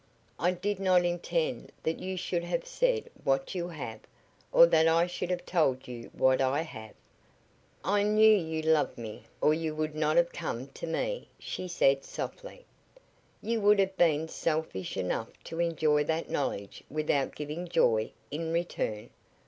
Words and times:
"I 0.39 0.49
did 0.53 0.79
not 0.79 1.05
intend 1.05 1.71
that 1.83 1.99
you 1.99 2.17
should 2.17 2.43
have 2.43 2.65
said 2.65 3.11
what 3.23 3.53
you 3.53 3.67
have, 3.67 3.99
or 4.51 4.65
that 4.65 4.87
I 4.87 5.05
should 5.05 5.29
have 5.29 5.45
told 5.45 5.87
you 5.87 6.09
what 6.15 6.41
I 6.41 6.61
have. 6.61 6.95
I 7.83 8.01
knew 8.01 8.35
you 8.35 8.63
loved 8.63 8.97
me 8.97 9.25
or 9.41 9.53
you 9.53 9.75
would 9.75 9.93
not 9.93 10.17
have 10.17 10.31
come 10.33 10.69
to 10.69 10.87
me," 10.87 11.27
she 11.37 11.67
said, 11.67 12.03
softly. 12.03 12.65
"You 13.43 13.61
would 13.61 13.77
have 13.77 13.95
been 13.95 14.27
selfish 14.27 14.97
enough 14.97 15.29
to 15.43 15.59
enjoy 15.59 16.03
that 16.05 16.31
knowledge 16.31 16.83
without 16.89 17.35
giving 17.35 17.67
joy 17.67 18.11
in 18.31 18.51
return. 18.51 19.11